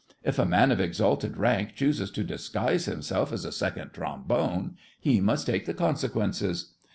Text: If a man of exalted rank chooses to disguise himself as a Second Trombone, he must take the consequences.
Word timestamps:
If 0.23 0.39
a 0.39 0.47
man 0.47 0.71
of 0.71 0.79
exalted 0.79 1.37
rank 1.37 1.75
chooses 1.75 2.09
to 2.13 2.23
disguise 2.23 2.85
himself 2.85 3.31
as 3.31 3.45
a 3.45 3.51
Second 3.51 3.93
Trombone, 3.93 4.75
he 4.99 5.21
must 5.21 5.45
take 5.45 5.67
the 5.67 5.75
consequences. 5.75 6.73